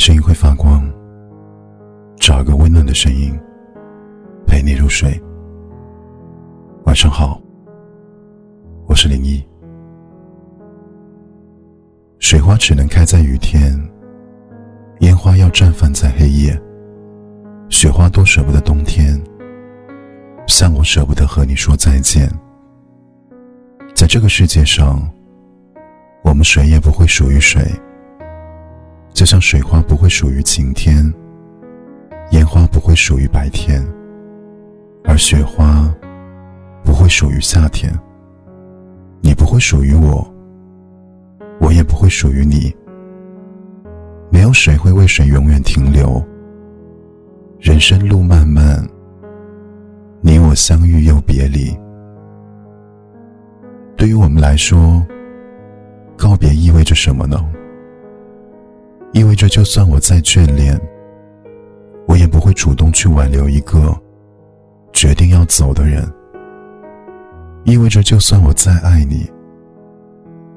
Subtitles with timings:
[0.00, 0.82] 声音会发光，
[2.16, 3.38] 找一个温暖的声音
[4.46, 5.12] 陪你入睡。
[6.86, 7.38] 晚上好，
[8.86, 9.46] 我是林一。
[12.18, 13.78] 水花只能开在雨天，
[15.00, 16.58] 烟花要绽放在黑夜。
[17.68, 19.22] 雪花多舍不得冬天，
[20.46, 22.26] 像我舍不得和你说再见。
[23.94, 25.06] 在这个世界上，
[26.24, 27.60] 我们谁也不会属于谁。
[29.20, 31.04] 就像水花不会属于晴天，
[32.30, 33.86] 烟花不会属于白天，
[35.04, 35.94] 而雪花
[36.82, 37.92] 不会属于夏天。
[39.20, 40.26] 你不会属于我，
[41.60, 42.74] 我也不会属于你。
[44.30, 46.18] 没有谁会为谁永远停留。
[47.58, 48.82] 人生路漫漫，
[50.22, 51.78] 你我相遇又别离。
[53.98, 55.06] 对于我们来说，
[56.16, 57.36] 告别意味着什么呢？
[59.12, 60.80] 意味着，就算我再眷恋，
[62.06, 63.92] 我也不会主动去挽留一个
[64.92, 66.08] 决定要走的人。
[67.64, 69.28] 意味着，就算我再爱你，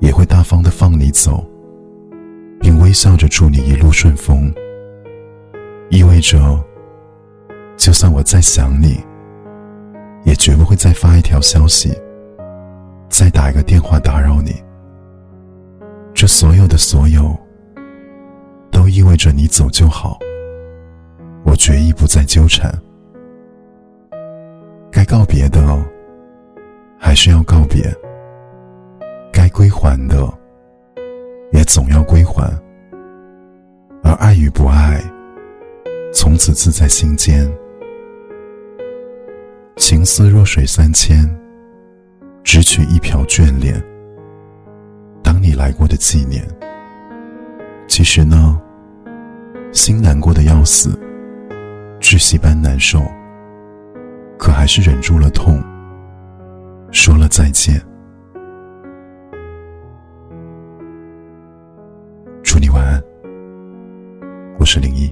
[0.00, 1.42] 也会大方的放你走，
[2.60, 4.52] 并微笑着祝你一路顺风。
[5.88, 6.62] 意味着，
[7.78, 9.00] 就算我再想你，
[10.24, 11.90] 也绝不会再发一条消息，
[13.08, 14.54] 再打一个电话打扰你。
[16.12, 17.34] 这所有的所有。
[19.12, 20.18] 都意味着你走就好，
[21.44, 22.72] 我决意不再纠缠。
[24.90, 25.60] 该告别的
[26.98, 27.94] 还是要告别，
[29.30, 30.26] 该归还的
[31.52, 32.50] 也总要归还。
[34.02, 34.98] 而爱与不爱，
[36.14, 37.46] 从此自在心间。
[39.76, 41.28] 情丝若水三千，
[42.42, 43.74] 只取一瓢眷恋。
[45.22, 46.42] 当你来过的纪念。
[47.86, 48.51] 其实呢。
[49.72, 50.90] 心难过的要死，
[51.98, 53.00] 窒息般难受，
[54.38, 55.62] 可还是忍住了痛，
[56.90, 57.80] 说了再见。
[62.42, 63.02] 祝你晚安，
[64.58, 65.10] 我是林一。